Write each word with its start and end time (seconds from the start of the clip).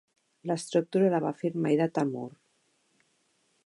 L'escultura 0.51 1.11
la 1.15 1.21
va 1.27 1.33
firmar 1.43 1.75
i 1.77 1.79
datar 1.83 2.07
Moore. 2.15 2.35